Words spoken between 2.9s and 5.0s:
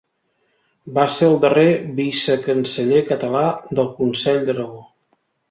català del Consell d'Aragó.